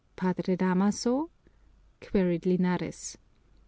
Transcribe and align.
"Padre 0.15 0.55
Damaso?" 0.55 1.29
queried 1.99 2.47
Linares. 2.47 3.19